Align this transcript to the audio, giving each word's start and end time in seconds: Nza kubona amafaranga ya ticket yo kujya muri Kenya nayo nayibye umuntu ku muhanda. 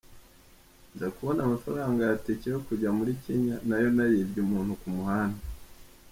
Nza 0.93 1.07
kubona 1.15 1.39
amafaranga 1.43 2.01
ya 2.09 2.19
ticket 2.23 2.51
yo 2.53 2.59
kujya 2.67 2.89
muri 2.97 3.11
Kenya 3.23 3.55
nayo 3.67 3.87
nayibye 3.95 4.39
umuntu 4.43 4.71
ku 4.81 4.87
muhanda. 4.95 5.41